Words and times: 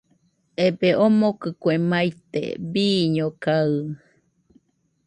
Ebee, 0.65 0.95
omokɨ 1.05 1.49
kue 1.61 1.75
maite, 1.89 2.41
bɨñokaɨɨɨ 2.71 3.87